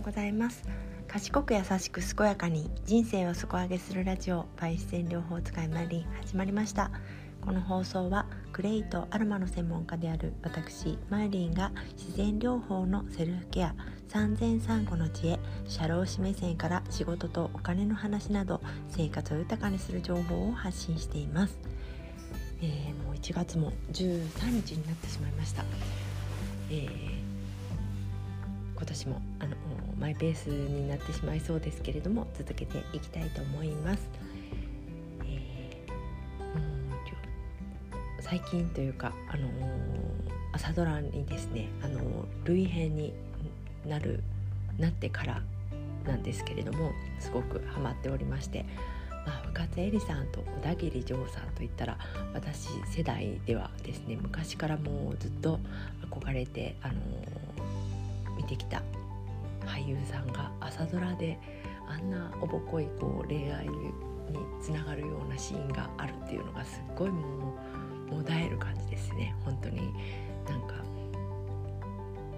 [0.00, 0.64] うございます。
[1.06, 6.90] 賢く優しく健やかに人生を底上げするラジオバイ自然療法使いマリン始まりました。
[7.40, 13.74] この放送はクレイとアロマの専門家である私マイリンが自然療法のセルフケア
[14.08, 21.58] 産前産後の知恵社労士目線から仕事とお金の話など生活を豊かにする情報を発信しています、
[22.60, 25.64] えー、もう1月も13日になってしまいました、
[26.70, 27.19] えー、
[28.80, 29.56] 今年もあの
[29.98, 34.08] マイペースになってしまいそうですけれども続けていきたいと思います。
[38.30, 39.52] 最近というか、あのー、
[40.52, 43.12] 朝ドラにですね、あのー、類編に
[43.84, 44.22] なる
[44.78, 45.42] なってから
[46.06, 48.64] なんですけれどもすごくハマっておりまして、
[49.26, 51.98] まあ、深津絵里さんと小田切丈さんといったら
[52.32, 55.58] 私世代ではですね昔からもうずっと
[56.08, 56.98] 憧れて、あのー、
[58.50, 58.82] てきた
[59.64, 61.38] 俳優さんが朝ドラで
[61.86, 63.92] あんなおぼこいこう恋愛に
[64.60, 67.54] つながるようなシーンがあるっていうのがすっごいも
[68.10, 69.92] うもだえる感じですね本当に
[70.48, 70.74] なんか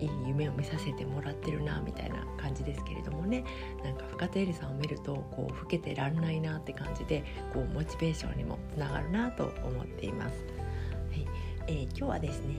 [0.00, 3.44] いい夢を見させてもらってるなみたいな感じですけれどもね
[3.84, 10.44] なんか深田絵里さんを見るとこう老けてらんないなって感じでこうモチベーションにもつながるなと思っています。
[11.10, 11.26] はい
[11.66, 12.54] えー、今日はですね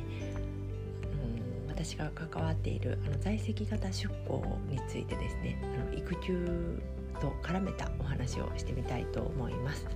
[1.79, 6.81] 私が関わっているあの在籍型出向についてですねあの育休
[7.21, 9.87] と絡めたお話をしてみたいと思います。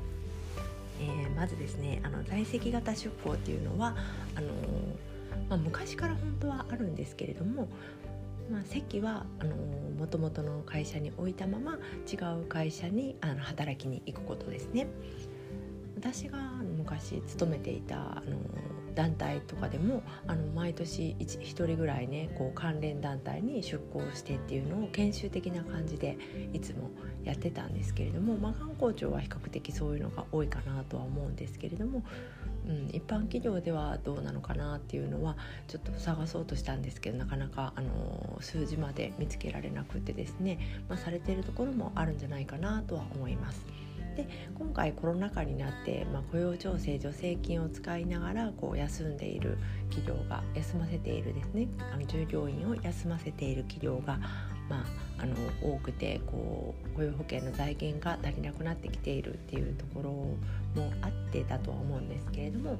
[1.02, 3.98] えー、まずですねあの在籍型出向っていうのは
[4.36, 4.48] あの、
[5.50, 7.68] まあ、昔から本当はあるんですけれども、
[8.50, 9.54] まあ、席はあの
[10.00, 11.74] 元々の会社に置いたまま
[12.10, 14.88] 違う会社にあの働きに行くことですね。
[15.98, 16.38] 私が
[16.78, 18.38] 昔勤めていたあの
[18.94, 26.18] 団体とかでもあの毎年 1, 1人ぐらいねこう関連団体に出向してっていうのを研修的な感じで
[26.54, 26.92] いつも
[27.24, 32.04] やってたんですけれども、まあ、観光庁は比較的そういうのが多いかなとは思うんですけれども、
[32.68, 35.38] うん、一般企業ではどうなのかなっていうのは
[35.68, 40.60] ちょっと探そうとしたんですけどなかなかあの数字まで見つけられなくてですね、
[40.90, 43.66] まあ、されてるところもあるんじゃないかなとは思います。
[44.14, 49.58] で今回コロナ禍になって、まあ、雇用調整助成金を使いながらこう休んでいる
[49.90, 51.68] 企業が休ませているですね。
[51.92, 54.18] あの従業員を休ませている企業が、
[54.70, 54.84] ま
[55.18, 60.38] あ、あの多くてこう雇用保険の財源が足りなくなってきているっていうところも
[61.02, 62.74] あってだとは思うんですけれども、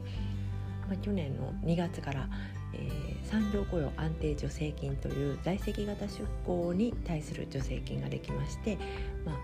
[0.88, 2.28] まあ、去年の2月から、
[2.74, 8.78] えー、産業雇用安定助成金という在籍型出向に対する助成金ができまして、
[9.26, 9.36] まあ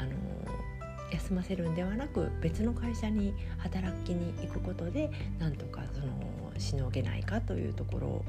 [0.00, 0.12] あの
[1.10, 8.24] 休ませるんではなく別の会社に働きに行くことでなんとかそのしのげないかというところを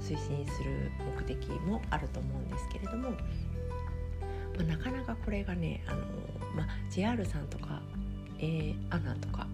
[0.00, 3.16] 推進する目的もあると思うんですけれども、ま
[4.60, 5.98] あ、なかなかこれがねあの、
[6.56, 7.82] まあ、JR さんとか
[8.40, 9.46] A アナとか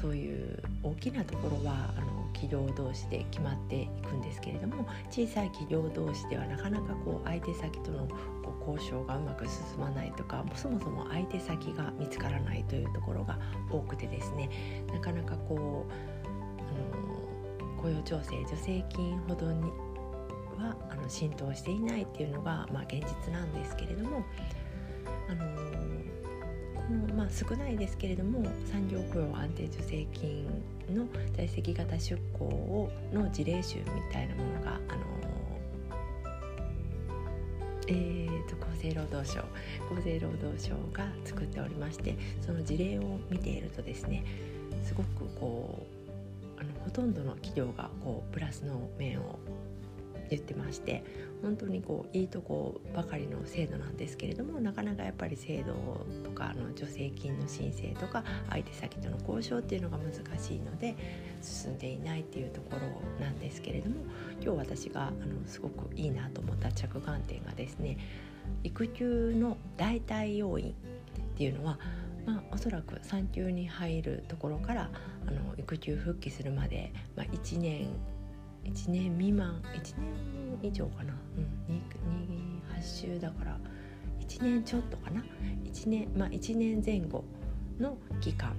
[0.00, 8.08] そういう大きなところはあの企業同士で決まっていくんですけれども小さい企業同士ではなかなかこう相手先との
[8.66, 13.38] 交渉がうまく進まないとかそもそも相手先が見つからないというところが
[13.70, 14.50] 多くてですね
[14.92, 15.92] なかなかこう
[16.60, 19.62] あの雇用調整助成金ほどに
[20.58, 24.24] はあの浸透していないっていうのが、まあ、現実なんですけれども
[25.28, 25.46] あの、
[27.30, 30.44] 少ないですけれども産業雇用安定助成金
[30.94, 31.06] の
[31.36, 35.18] 在籍型出向をの事例集みたいなものが、あの
[37.88, 44.24] えーと、厚生労働省厚生労働省が作っておりましてその事例を見ているとですね
[44.84, 45.86] すごくこ
[46.56, 49.38] うあのほとんどの企業がこうプラスの面を
[50.30, 51.04] 言ってまして
[51.42, 55.74] 本当にこういいとこばかりの制度なんですけれどもなかなかやっぱり制度
[56.24, 60.96] とかあの助成金の申請とか相手先との交渉っていうのが難しいので
[61.42, 63.96] 進んでいないっていうところなんですけれども
[64.42, 65.14] 今日私があの
[65.46, 67.98] すごくいいなと思った着眼点がですね
[68.64, 70.72] 育休の代替要因っ
[71.36, 71.78] ていうのは
[72.28, 74.90] まあ、おそらく産休に入るところから
[75.26, 77.88] あの育休復帰するまで、まあ、1年
[78.64, 81.14] 1年未満1年以上かな、
[81.68, 83.58] うん、8週だから
[84.20, 85.24] 1年ちょっとかな。
[85.64, 87.24] 1年まあ1年前後
[87.78, 88.54] の期間。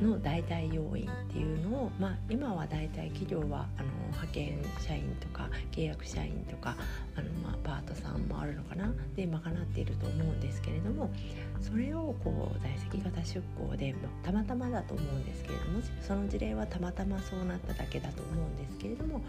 [0.00, 6.76] の代替要因っていうのを、まあ、今は大体企業はあの派遣社員とか契約社員とか
[7.16, 8.92] あの、まあ、パートさんもあるのかな。
[9.14, 11.10] で賄っていると思うんですけれども
[11.60, 19.22] それをこう在籍型出向で、まあ、たまたまだと思うんですけれどもその事例はたまたまそうなっただけだと思うんですけれども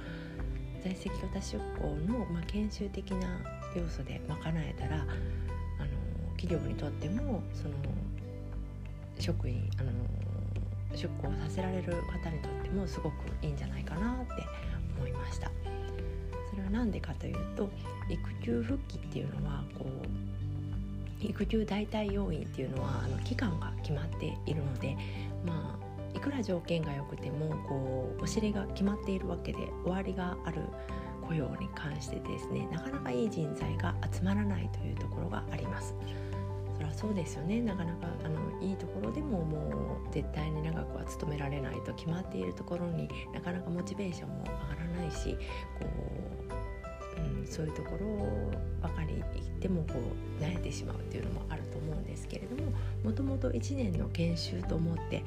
[0.83, 3.27] 在籍型出向の、まあ、研修的な
[3.75, 5.05] 要素で賄えたらあの
[6.37, 7.75] 企業にとってもその
[9.19, 9.91] 職員あの
[10.95, 14.43] 出向させられる方にとってもすごくいいんじゃないかなって
[14.97, 15.51] 思いました。
[16.49, 17.69] それは何でかというと
[18.09, 24.95] 育休復帰っていうのはこう育休代替要員っていうのはあの期間が決まっているので
[25.45, 30.61] まあいくら条件が良くてもこうお尻が決まっているわけで終わりがある
[31.27, 35.34] 雇用に関してですねなかなかいい人材が集まらないというところが。
[36.95, 45.37] そうですよねなかなかあのいいところでももう絶対に長くは勤められないと決まっているところになかなかモチベーションも上がらないし
[45.77, 45.85] こ
[47.17, 48.51] う、うん、そういうところ
[48.81, 49.95] ばかり行ってもこ
[50.39, 52.71] う慣れてしまうっていうのもあると思うんですけれども
[53.03, 55.23] もともと1年の研修と思って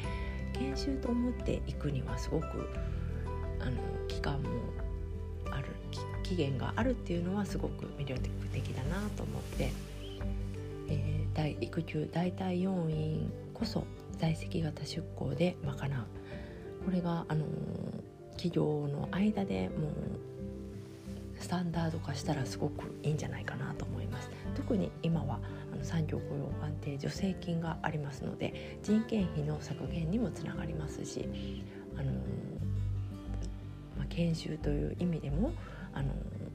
[0.55, 2.47] 研修と思っていくにはすごく
[3.61, 3.73] あの
[4.09, 4.49] 期間も
[5.50, 5.67] ある
[6.23, 8.20] 期限があるっていうのはすごく魅力
[8.53, 9.88] 的だなと思って。
[10.88, 13.85] えー、大育休代替要員こそ
[14.19, 16.06] 在籍型出向で賄う
[16.85, 17.49] これが、あのー、
[18.32, 19.93] 企業の間でもう
[21.38, 24.29] スタンダード化したらすごくいいんじゃないかなと思います。
[24.56, 25.38] 特に今は
[25.73, 31.29] あの産業雇用安定助成金がありますので人件費の削減にもつながりますし、
[31.96, 32.14] あのー、
[33.99, 35.52] まあ、研修という意味でも、
[35.93, 36.47] あのー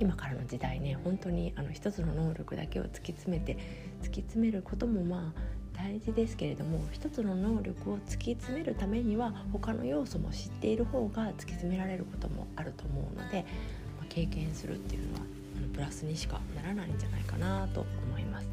[0.00, 3.58] 今からの時代ね本当にあの一つの能力だけを突き詰めて
[4.02, 13.44] 突き詰めることもまあ大事ですけれども一つの能力を突き詰めるためには他の要素も知っている方が突き詰められることもあると思うので、
[13.98, 15.20] まあ、経験するっていうのは
[15.72, 18.48] プラスにしかならないんじゃないかなと思います。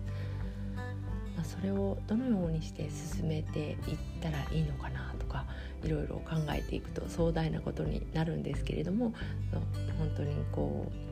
[1.36, 3.78] まあ、それをどのようにして進めていっ
[4.22, 5.46] たらいいのかなとか
[5.84, 9.14] いろいろ考えていくと壮大なことになるんですけれども
[10.00, 11.08] 本当にこう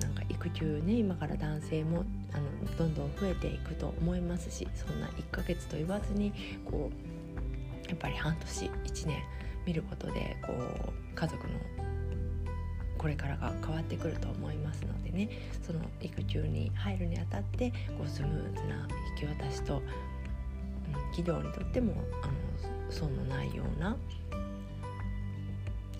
[0.00, 6.32] なんか育休ね今から男性もあのどんどん増えていくと思いますしそんな1ヶ月と言わずに
[6.64, 9.22] こうやっぱり半年1年
[9.64, 11.54] 見ることでこう家族の
[12.98, 15.28] これからが変わってくると思いますのでね
[15.64, 18.88] その育休に入るにあたってこうスムーズな
[19.18, 19.82] 引き渡しと、うん、
[21.14, 22.32] 企業にとってもあの
[22.90, 23.96] 損のないような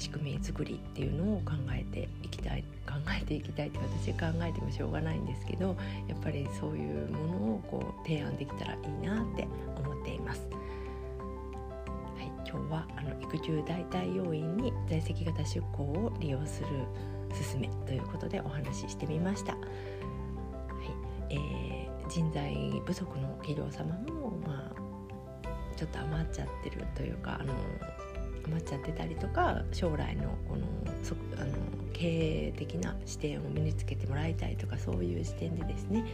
[0.07, 5.77] 仕組み作りっていうのを考えていきたい考えていきたいって私考えてもしょうがないんですけど
[6.07, 10.43] やっぱりそういうものをこう提案できたらいいなって思っています。
[12.17, 16.69] はい、今日はあの育休代替要員に在籍型出向を利用する
[17.51, 19.55] 勧めということでお話ししてみました。
[19.55, 27.53] はいえー、人材不足の企業様も、まあ、ちょっと余っちゃってるというかあの
[28.47, 30.63] 余っちゃってたりとか将来のこの
[31.03, 31.53] そあの
[31.93, 36.05] 経営的な視点を身につけてもらいたいとかそういう視点でですね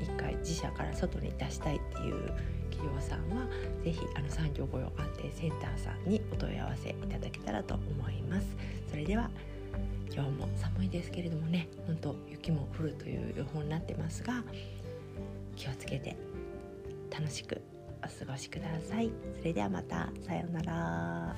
[0.00, 2.32] 一回自社から外に出したいっていう
[2.70, 3.46] 企業さんは
[3.82, 8.46] 是非あの産業雇用安定センターさんにお問い合わせいただけたらと思います。
[8.90, 9.30] それでは
[10.14, 14.44] 今日も寒いですけれどもね本当雪も降るという予報になってますが
[15.56, 16.16] 気をつけて
[17.10, 17.60] 楽しく
[18.04, 19.10] お過ごしください。
[19.38, 21.36] それではまたさようなら。